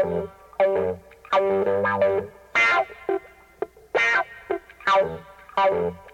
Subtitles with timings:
[0.00, 0.30] Thank
[5.72, 6.07] you.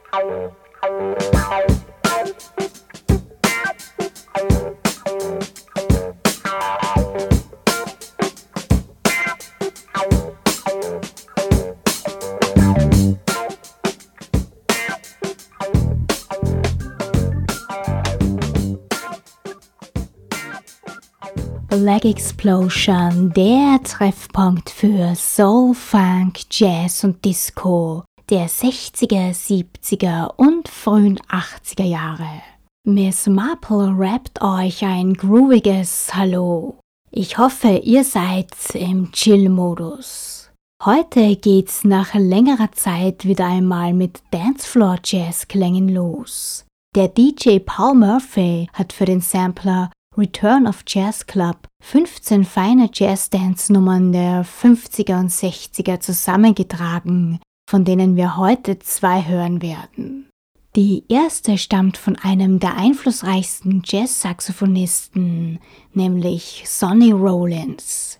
[21.84, 31.18] Black Explosion, der Treffpunkt für Soul, Funk, Jazz und Disco der 60er, 70er und frühen
[31.18, 32.40] 80er Jahre.
[32.86, 36.78] Miss Marple rappt euch ein grooviges Hallo.
[37.10, 40.52] Ich hoffe, ihr seid im Chill-Modus.
[40.86, 46.64] Heute geht's nach längerer Zeit wieder einmal mit Dancefloor-Jazz-Klängen los.
[46.96, 54.10] Der DJ Paul Murphy hat für den Sampler Return of Jazz Club 15 feine Jazz-Dance-Nummern
[54.12, 60.30] der 50er und 60er zusammengetragen, von denen wir heute zwei hören werden.
[60.76, 65.58] Die erste stammt von einem der einflussreichsten Jazz-Saxophonisten,
[65.92, 68.18] nämlich Sonny Rollins.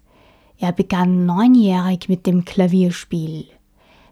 [0.59, 3.47] Er begann neunjährig mit dem Klavierspiel.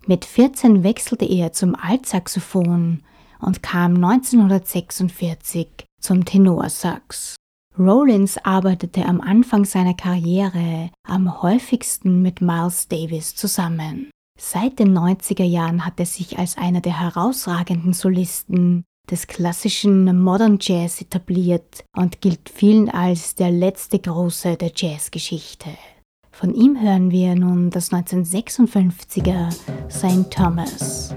[0.06, 3.02] Mit 14 wechselte er zum Altsaxophon
[3.38, 5.68] und kam 1946
[6.00, 7.36] zum Tenorsax.
[7.78, 14.10] Rollins arbeitete am Anfang seiner Karriere am häufigsten mit Miles Davis zusammen.
[14.38, 20.58] Seit den 90er Jahren hat er sich als einer der herausragenden Solisten des klassischen Modern
[20.60, 25.70] Jazz etabliert und gilt vielen als der letzte Große der Jazzgeschichte.
[26.30, 29.50] Von ihm hören wir nun das 1956er
[29.90, 30.30] St.
[30.30, 31.14] Thomas.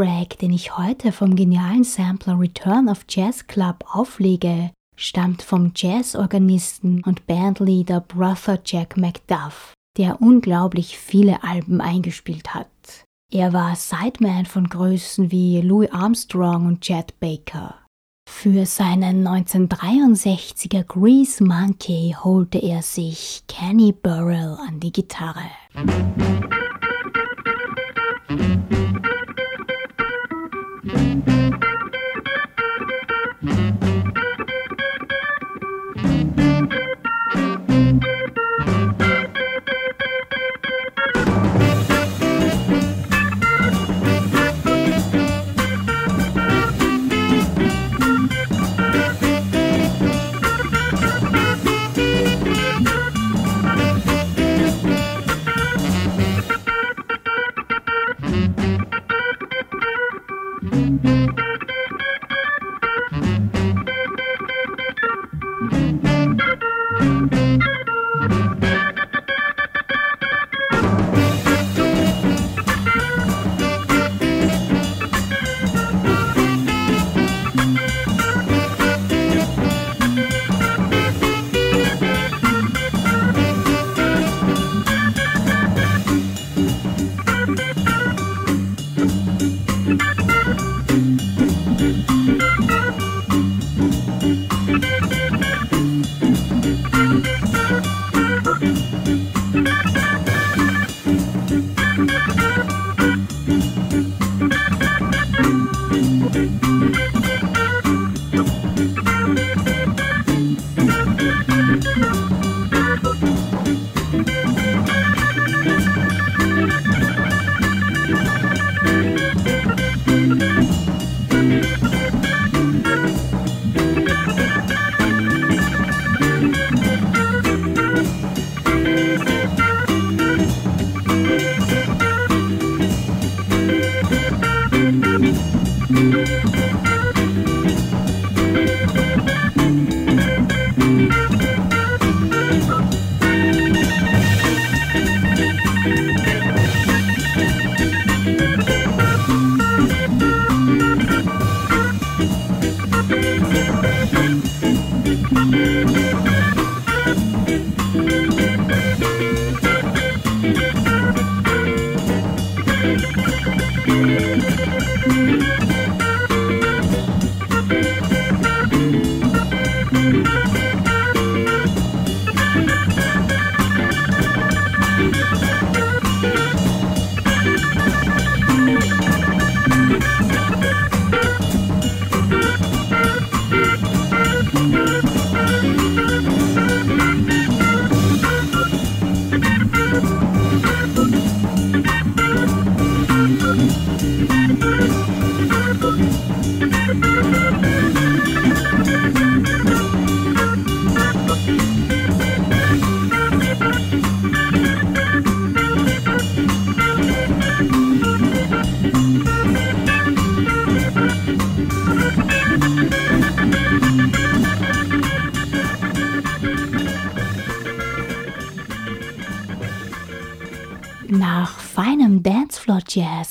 [0.00, 7.04] Track, den ich heute vom genialen Sampler Return of Jazz Club auflege, stammt vom Jazzorganisten
[7.04, 12.70] und Bandleader Brother Jack McDuff, der unglaublich viele Alben eingespielt hat.
[13.30, 17.74] Er war Sideman von Größen wie Louis Armstrong und Chet Baker.
[18.26, 25.50] Für seinen 1963er Grease Monkey holte er sich Kenny Burrell an die Gitarre.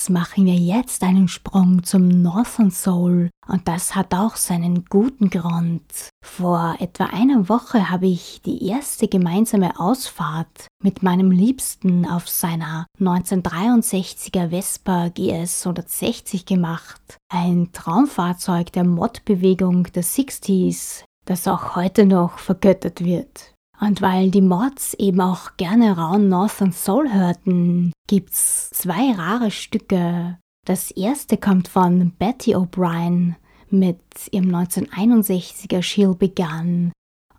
[0.09, 5.83] Machen wir jetzt einen Sprung zum Northern Soul und das hat auch seinen guten Grund.
[6.25, 12.87] Vor etwa einer Woche habe ich die erste gemeinsame Ausfahrt mit meinem Liebsten auf seiner
[12.99, 17.17] 1963er Vespa GS 160 gemacht.
[17.31, 23.53] Ein Traumfahrzeug der Mod-Bewegung der 60s, das auch heute noch vergöttert wird.
[23.79, 30.37] Und weil die Mods eben auch gerne rauen Northern Soul hörten, gibt's zwei rare Stücke.
[30.65, 33.35] Das erste kommt von Betty O'Brien
[33.69, 36.91] mit ihrem 1961er She'll Begun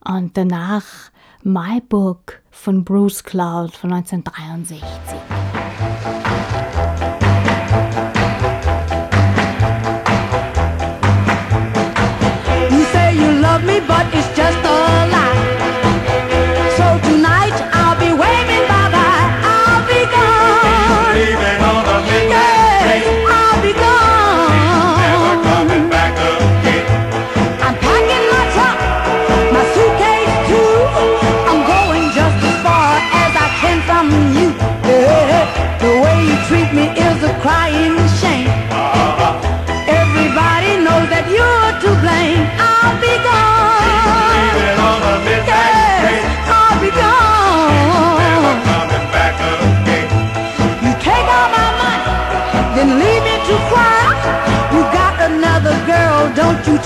[0.04, 0.84] und danach
[1.42, 4.80] My Book von Bruce Cloud von 1963.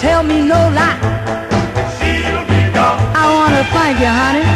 [0.05, 0.99] tell me no lie.
[3.23, 4.54] I wanna thank you, honey.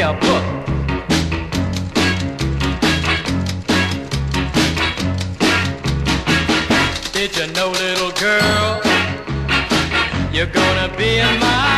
[0.00, 0.44] a book.
[7.12, 8.82] Did you know, little girl,
[10.32, 11.75] you're gonna be in my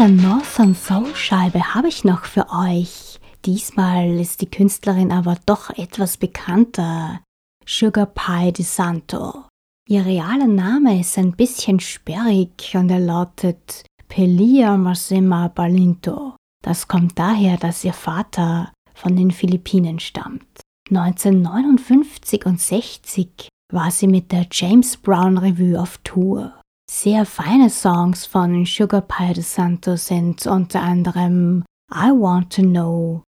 [0.00, 3.20] zweite Northern Soul-Scheibe habe ich noch für euch.
[3.44, 7.20] Diesmal ist die Künstlerin aber doch etwas bekannter.
[7.66, 9.44] Sugar Pie de Santo.
[9.88, 16.34] Ihr realer Name ist ein bisschen sperrig und er lautet Pelia Masema Balinto.
[16.64, 20.62] Das kommt daher, dass ihr Vater von den Philippinen stammt.
[20.88, 26.59] 1959 und 60 war sie mit der James Brown Revue auf Tour
[26.90, 33.22] sehr feine Songs von Sugar Pie de Santos sind unter anderem I Want to Know,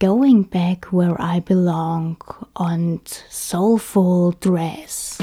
[0.00, 2.16] Going Back Where I Belong
[2.54, 5.18] und Soulful Dress.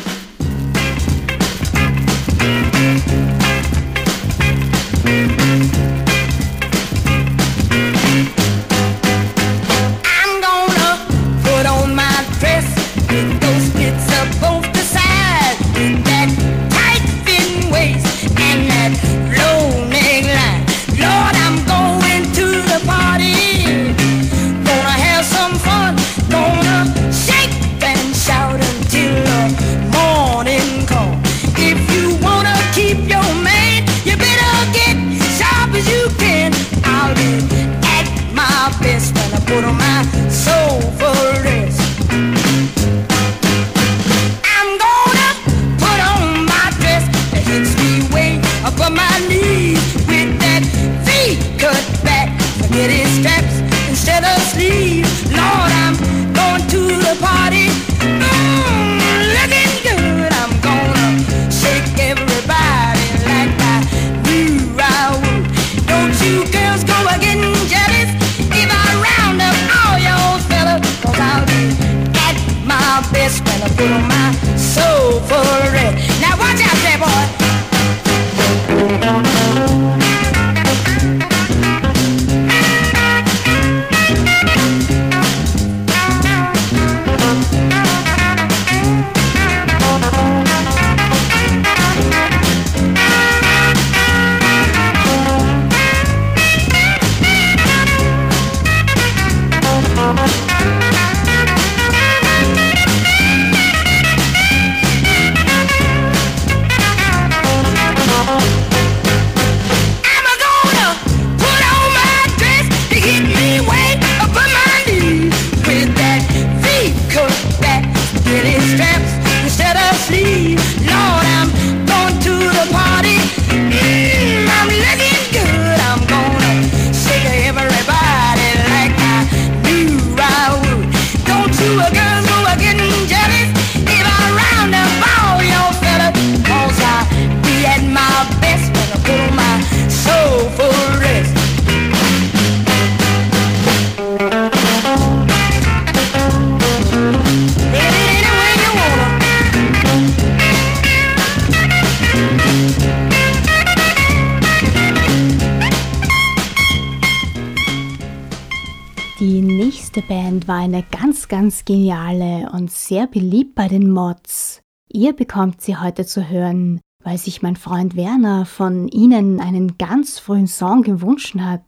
[161.72, 164.62] Geniale und sehr beliebt bei den Mods.
[164.92, 170.20] Ihr bekommt sie heute zu hören, weil sich mein Freund Werner von ihnen einen ganz
[170.20, 171.64] frühen Song gewünscht hat.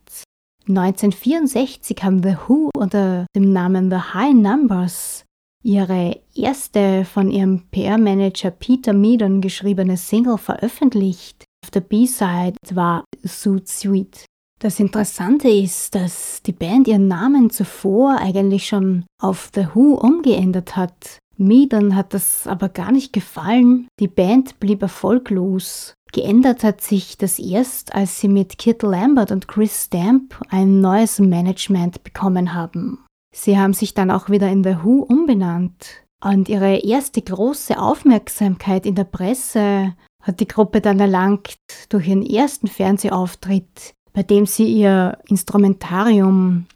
[0.67, 5.23] 1964 haben The Who unter dem Namen The High Numbers
[5.63, 11.45] ihre erste von ihrem PR-Manager Peter Meadon geschriebene Single veröffentlicht.
[11.63, 14.25] Auf der B-Side war Suit Sweet.
[14.63, 20.77] Das Interessante ist, dass die Band ihren Namen zuvor eigentlich schon auf The Who umgeändert
[20.77, 21.19] hat.
[21.35, 23.89] Meadon hat das aber gar nicht gefallen.
[23.99, 25.95] Die Band blieb erfolglos.
[26.13, 31.19] Geändert hat sich das erst, als sie mit Kit Lambert und Chris Stamp ein neues
[31.19, 33.03] Management bekommen haben.
[33.35, 36.05] Sie haben sich dann auch wieder in The Who umbenannt.
[36.23, 41.57] Und ihre erste große Aufmerksamkeit in der Presse hat die Gruppe dann erlangt
[41.89, 46.67] durch ihren ersten Fernsehauftritt, bei dem sie ihr Instrumentarium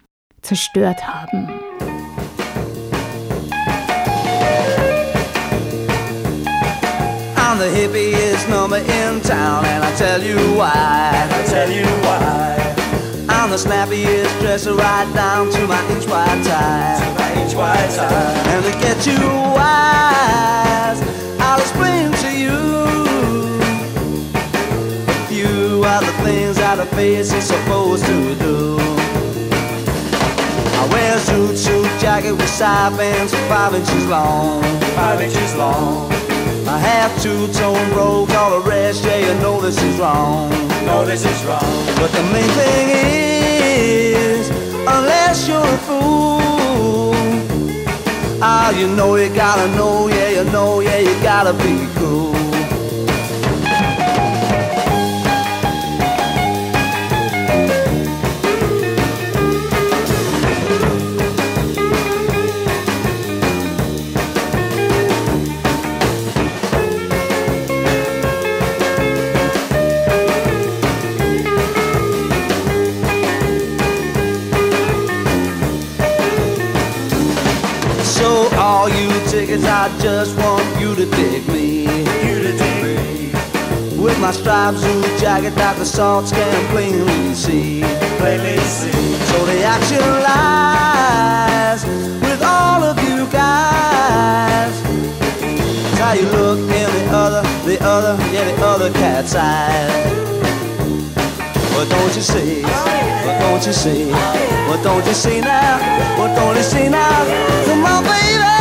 [0.42, 1.48] zerstört haben.
[7.36, 11.28] I'm the hippiest number in town, and I tell you why.
[11.30, 12.76] I tell you why.
[13.30, 17.00] I'm the snappiest dresser right down to my inch wide tie.
[17.00, 18.34] To my inch wide tie.
[18.54, 19.20] And to get you
[19.56, 21.02] wise,
[21.40, 23.17] I'll explain to you.
[25.88, 28.78] Are the things that a face is supposed to do.
[30.80, 34.62] I wear a suit, suit jacket with side bands five inches long.
[35.00, 36.12] Five inches long.
[36.68, 40.50] I have two-tone robe, all the rest, yeah, you know this is wrong.
[40.86, 41.64] No, this is wrong.
[41.96, 42.88] But the main thing
[44.12, 44.50] is,
[44.86, 47.16] unless you're a fool,
[48.44, 52.57] ah, you know you gotta know, yeah, you know, yeah, you gotta be cool.
[79.88, 81.84] I just want you to dig me.
[82.28, 83.32] You to dig me.
[84.04, 87.80] With my striped suit jacket that the salts can plainly see.
[88.20, 88.92] Plainly see.
[89.32, 91.86] So the action lies
[92.20, 94.76] with all of you guys.
[95.56, 99.88] It's how you look in the other, the other, yeah, the other cat's eyes.
[101.72, 102.62] What don't you see?
[103.24, 104.12] What don't you see?
[104.68, 105.80] What don't you see now?
[106.20, 107.24] What don't you see now?
[107.66, 108.57] Come on, baby.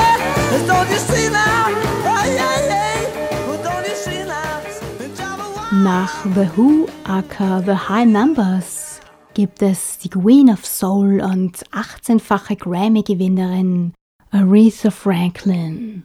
[5.83, 9.01] Nach The Who aka The High Numbers
[9.35, 13.93] gibt es die Queen of Soul und 18-fache Grammy-Gewinnerin
[14.31, 16.05] Aretha Franklin.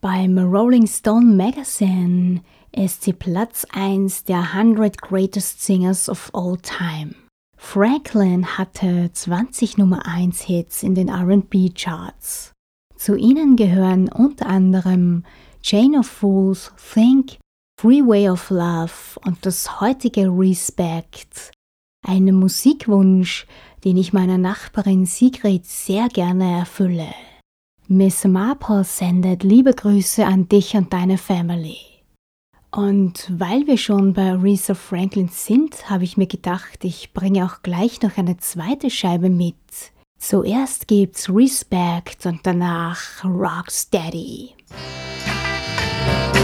[0.00, 7.14] Beim Rolling Stone Magazine ist sie Platz 1 der 100 Greatest Singers of All Time.
[7.56, 12.52] Franklin hatte 20 Nummer 1 Hits in den RB Charts.
[13.02, 15.24] Zu ihnen gehören unter anderem
[15.60, 17.36] Chain of Fools, Think,
[17.76, 18.92] Freeway of Love
[19.26, 21.50] und das heutige Respect.
[22.06, 23.48] Ein Musikwunsch,
[23.82, 27.08] den ich meiner Nachbarin Sigrid sehr gerne erfülle.
[27.88, 31.78] Miss Marple sendet liebe Grüße an dich und deine Family.
[32.70, 37.62] Und weil wir schon bei Aretha Franklin sind, habe ich mir gedacht, ich bringe auch
[37.62, 39.91] gleich noch eine zweite Scheibe mit.
[40.22, 44.54] Zuerst gibt's Respect und danach Rocksteady.
[46.06, 46.41] What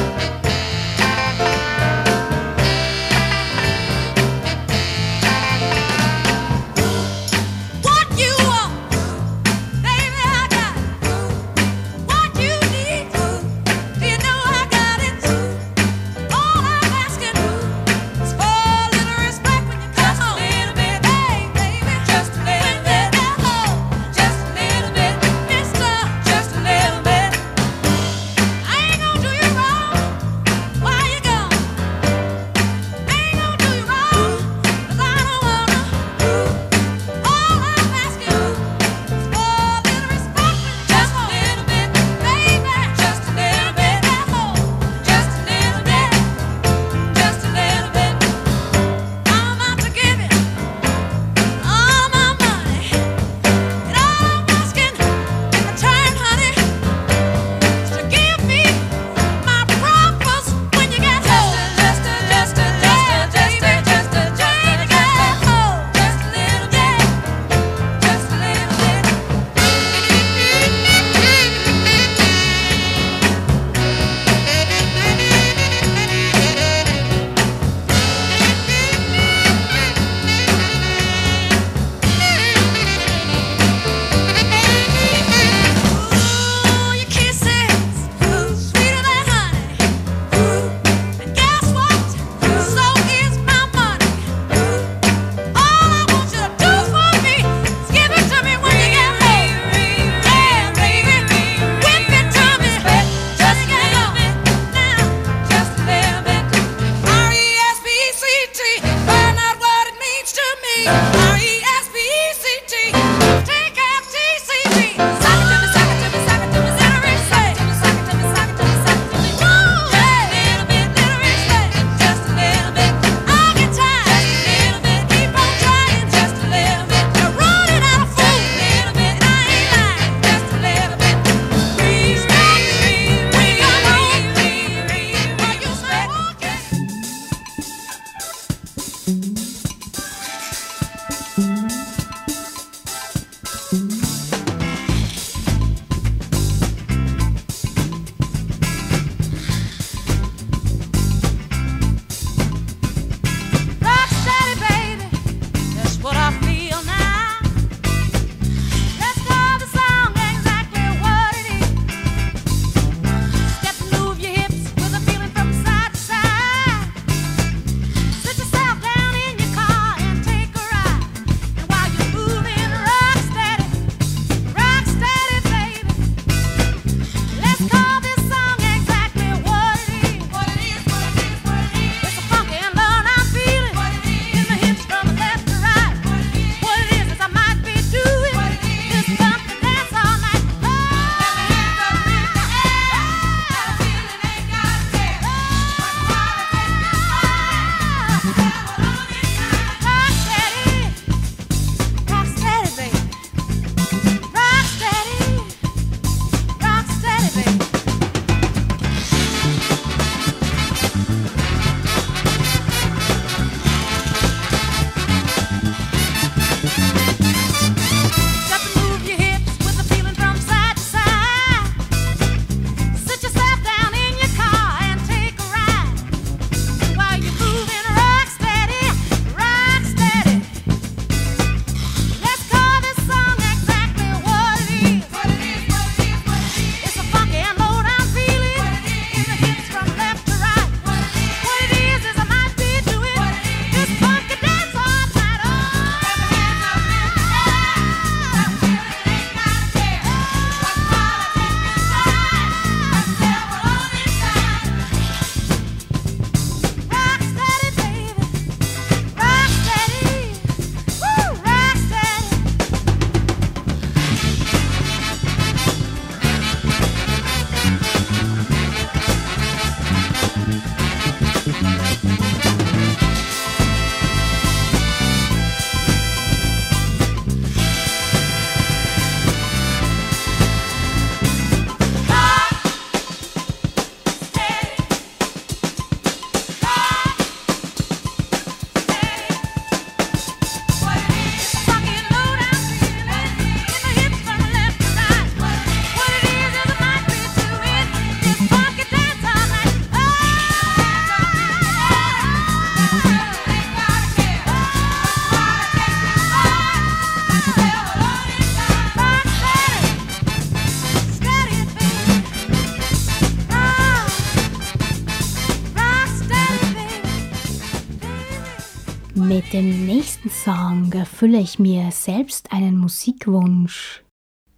[320.98, 324.04] erfülle ich mir selbst einen Musikwunsch.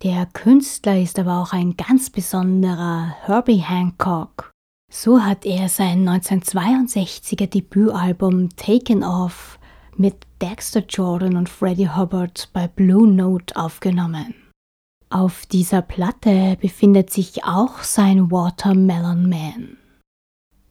[0.03, 4.51] Der Künstler ist aber auch ein ganz besonderer Herbie Hancock.
[4.91, 9.59] So hat er sein 1962er Debütalbum Taken Off
[9.97, 14.35] mit Dexter Jordan und Freddie Hubbard bei Blue Note aufgenommen.
[15.11, 19.77] Auf dieser Platte befindet sich auch sein Watermelon Man.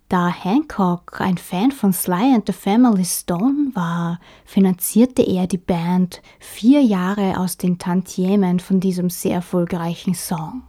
[0.10, 6.24] Da Hancock ein Fan von Sly and the Family Stone war, finanzierte er die Band
[6.39, 10.63] vier Jahre aus den Tantiemen von diesem sehr erfolgreichen Song.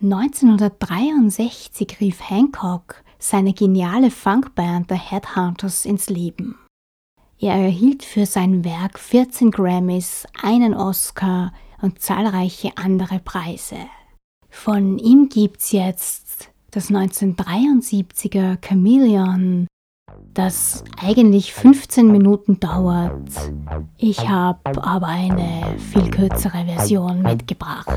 [0.00, 6.56] 1963 rief Hancock seine geniale Funkband The Headhunters ins Leben.
[7.40, 13.88] Er erhielt für sein Werk 14 Grammys, einen Oscar und zahlreiche andere Preise.
[14.48, 16.25] Von ihm gibt's jetzt
[16.70, 19.66] das 1973er Chameleon,
[20.34, 23.30] das eigentlich 15 Minuten dauert.
[23.96, 27.88] Ich habe aber eine viel kürzere Version mitgebracht.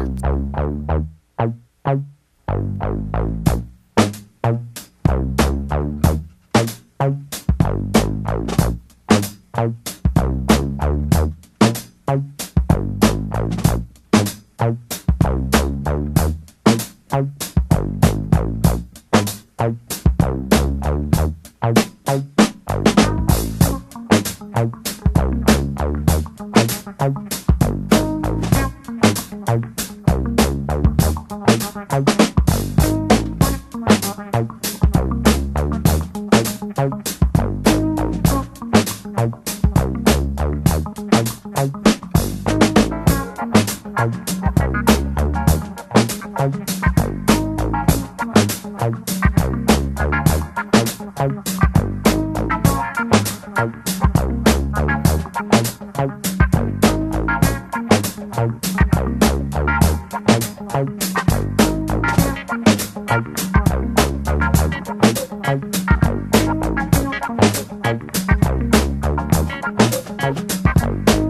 [70.79, 71.28] Bye.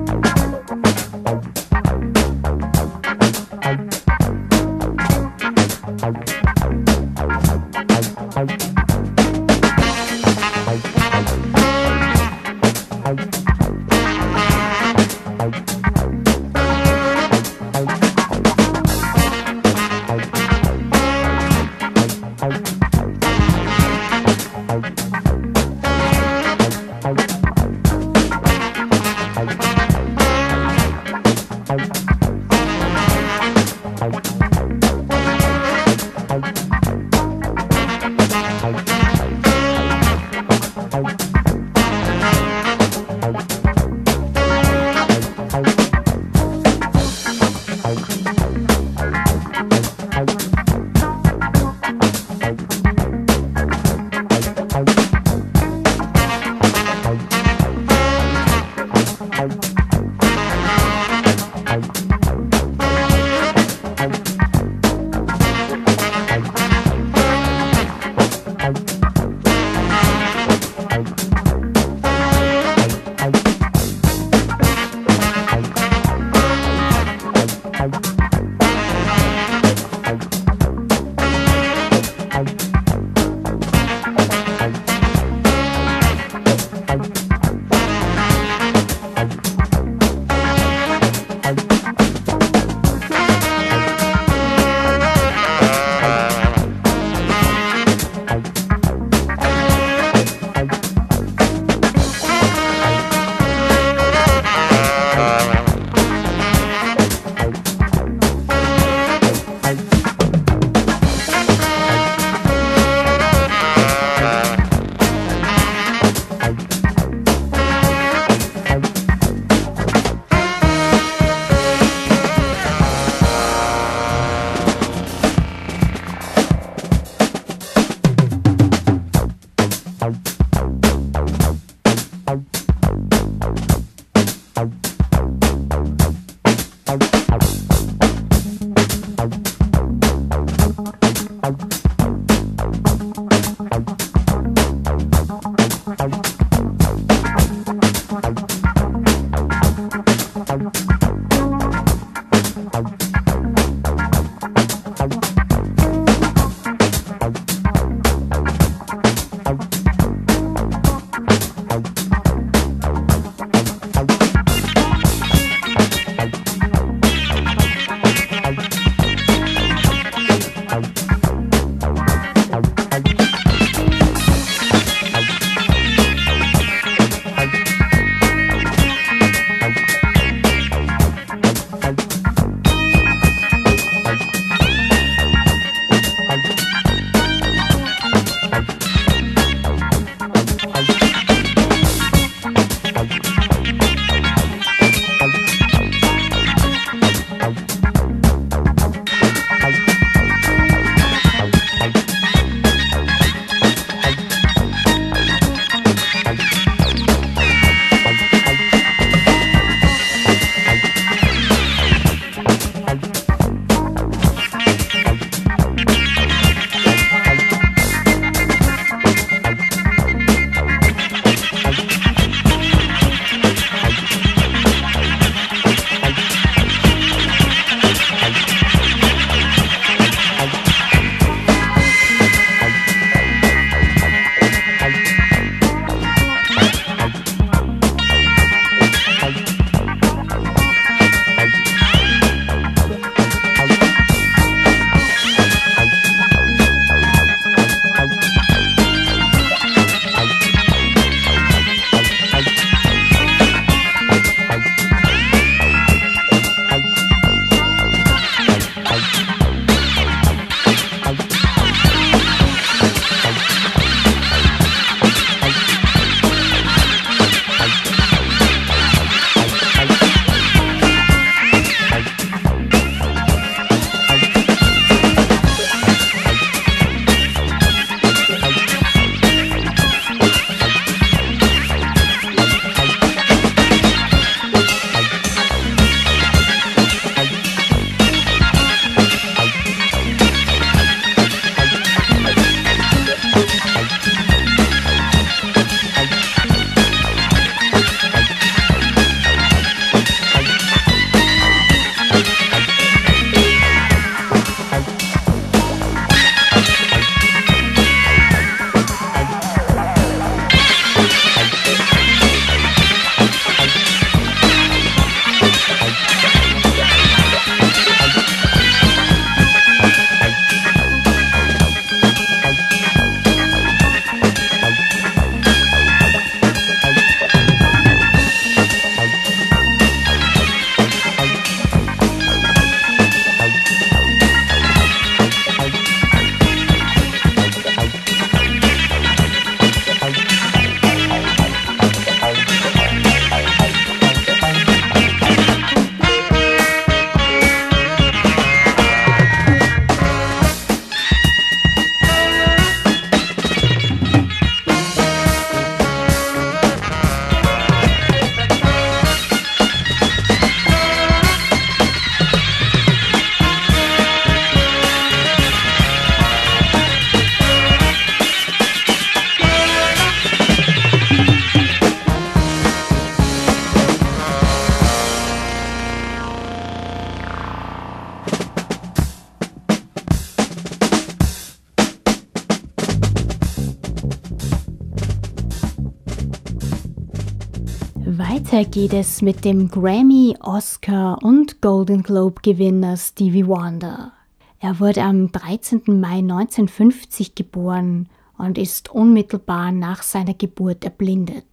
[388.71, 394.11] Geht es mit dem Grammy, Oscar und Golden Globe Gewinner Stevie Wonder.
[394.59, 395.81] Er wurde am 13.
[395.99, 401.45] Mai 1950 geboren und ist unmittelbar nach seiner Geburt erblindet.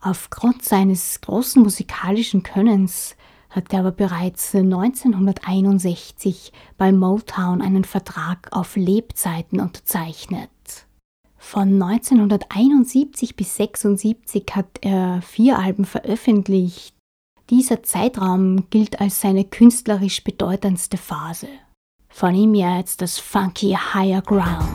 [0.00, 3.16] Aufgrund seines großen musikalischen Könnens
[3.48, 10.50] hat er aber bereits 1961 bei Motown einen Vertrag auf Lebzeiten unterzeichnet.
[11.50, 16.94] Von 1971 bis 1976 hat er vier Alben veröffentlicht.
[17.48, 21.48] Dieser Zeitraum gilt als seine künstlerisch bedeutendste Phase.
[22.10, 24.68] Von ihm jetzt das funky Higher Ground.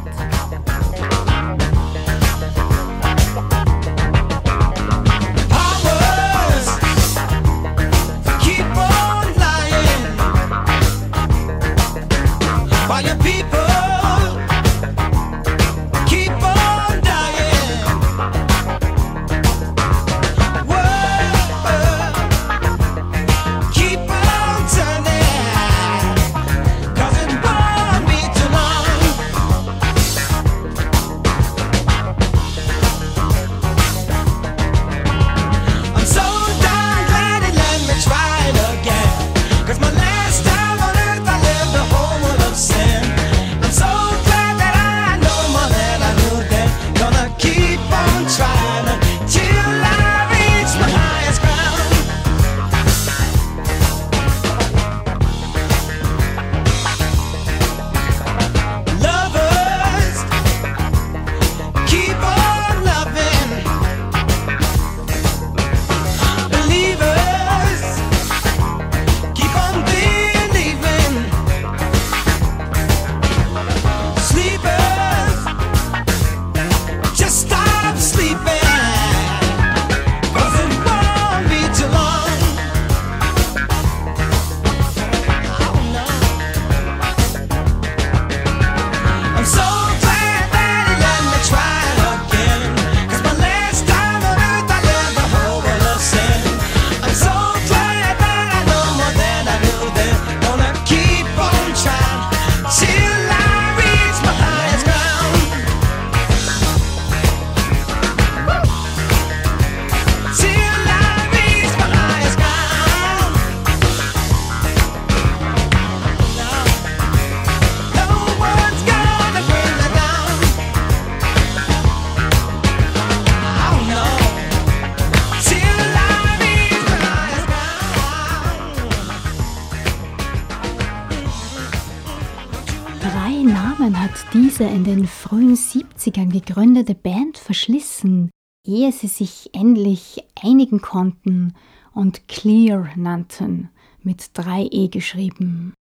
[134.33, 138.29] Diese in den frühen 70ern gegründete Band verschlissen,
[138.65, 141.53] ehe sie sich endlich einigen konnten
[141.93, 143.69] und Clear nannten,
[144.01, 145.73] mit 3e geschrieben.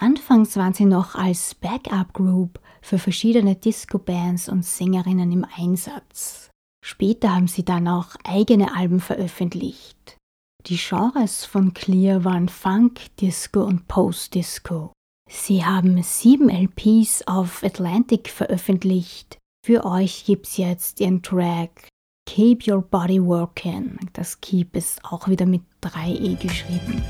[0.00, 6.50] Anfangs waren sie noch als Backup-Group für verschiedene Disco-Bands und Sängerinnen im Einsatz.
[6.84, 10.16] Später haben sie dann auch eigene Alben veröffentlicht.
[10.66, 14.92] Die Genres von Clear waren Funk, Disco und Post-Disco.
[15.32, 19.38] Sie haben sieben LPs auf Atlantic veröffentlicht.
[19.64, 21.88] Für euch gibt's jetzt ihren Track
[22.26, 23.96] Keep Your Body Working.
[24.12, 27.02] Das Keep ist auch wieder mit 3e geschrieben.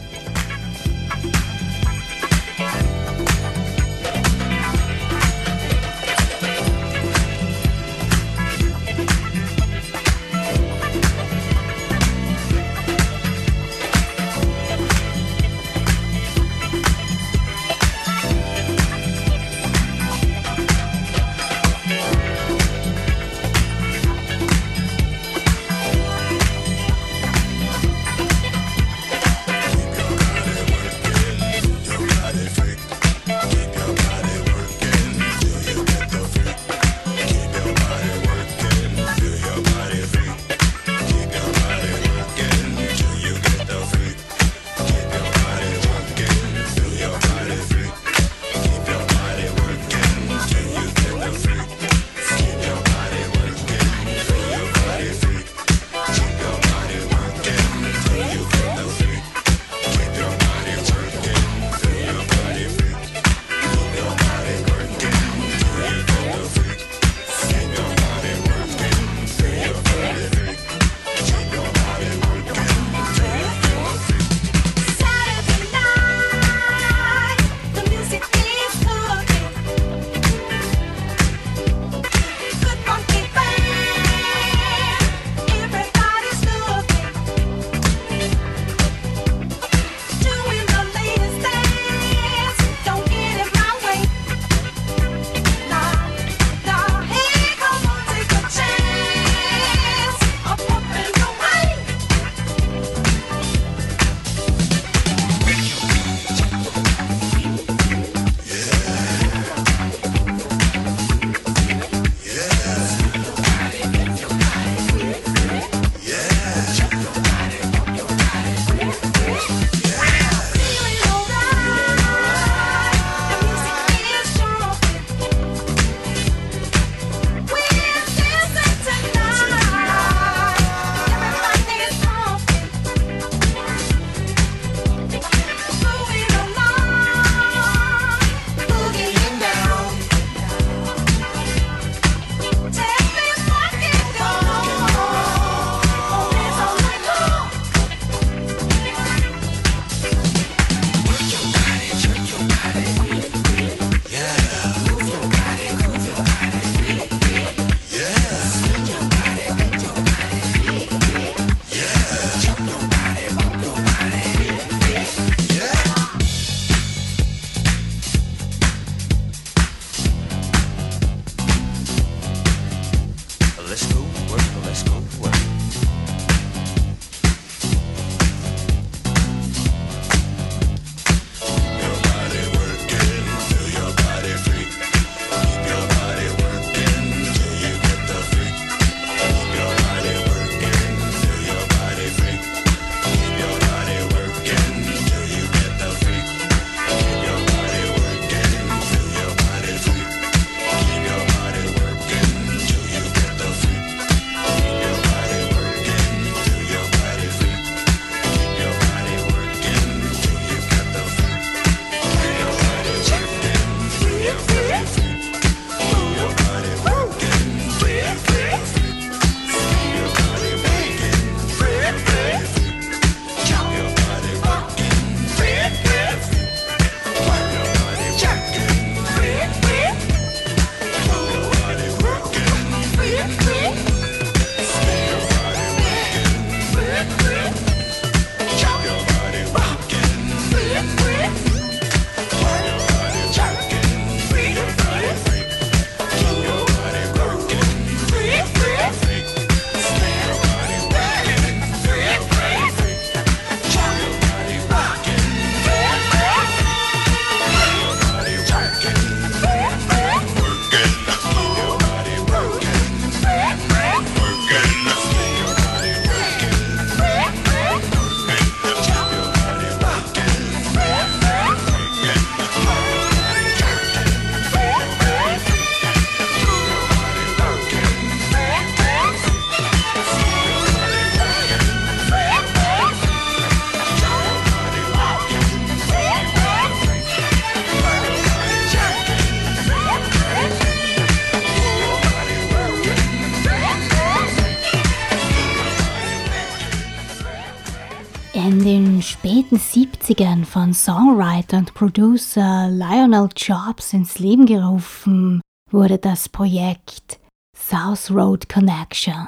[298.32, 305.40] In den späten 70ern von Songwriter und Producer Lionel Jobs ins Leben gerufen,
[305.72, 307.18] wurde das Projekt
[307.56, 309.26] South Road Connection.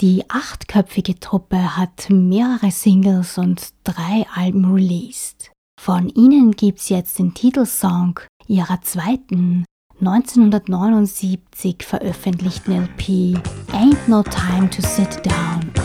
[0.00, 5.50] Die achtköpfige Truppe hat mehrere Singles und drei Alben released.
[5.80, 9.64] Von ihnen gibt's jetzt den Titelsong ihrer zweiten
[9.98, 13.36] 1979 veröffentlichten LP
[13.72, 15.83] Ain't No Time to Sit Down.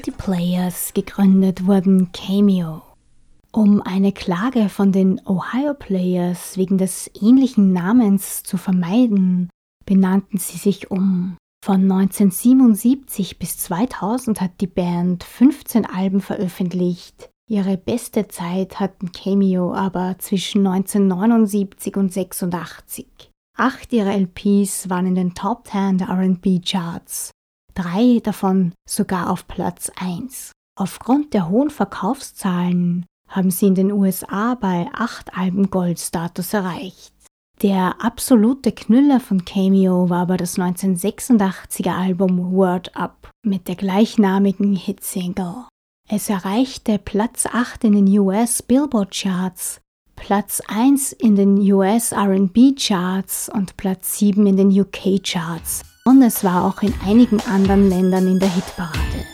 [0.00, 2.80] Multiplayers gegründet wurden Cameo.
[3.52, 9.50] Um eine Klage von den Ohio Players wegen des ähnlichen Namens zu vermeiden,
[9.84, 11.36] benannten sie sich um.
[11.62, 17.28] Von 1977 bis 2000 hat die Band 15 Alben veröffentlicht.
[17.46, 23.30] Ihre beste Zeit hatten Cameo aber zwischen 1979 und 86.
[23.54, 27.32] Acht ihrer LPs waren in den Top 10 der RB-Charts
[27.74, 30.52] drei davon sogar auf Platz 1.
[30.76, 37.12] Aufgrund der hohen Verkaufszahlen haben sie in den USA bei acht Alben Goldstatus erreicht.
[37.62, 44.74] Der absolute Knüller von Cameo war aber das 1986er Album Word Up mit der gleichnamigen
[44.74, 45.66] Hitsingle.
[46.08, 49.80] Es erreichte Platz 8 in den US Billboard Charts,
[50.16, 55.82] Platz 1 in den US RB Charts und Platz 7 in den UK Charts.
[56.04, 59.26] Und es war auch in einigen anderen Ländern in der Hitparade.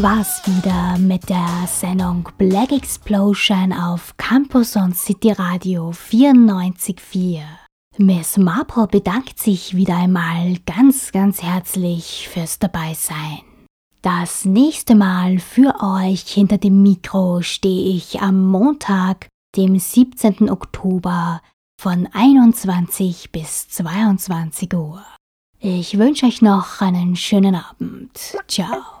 [0.00, 7.42] das war's wieder mit der Sendung Black Explosion auf Campus und City Radio 94.4.
[7.98, 13.40] Miss Marple bedankt sich wieder einmal ganz, ganz herzlich fürs Dabeisein.
[14.00, 20.48] Das nächste Mal für euch hinter dem Mikro stehe ich am Montag, dem 17.
[20.48, 21.42] Oktober
[21.78, 25.04] von 21 bis 22 Uhr.
[25.58, 28.18] Ich wünsche euch noch einen schönen Abend.
[28.48, 29.00] Ciao.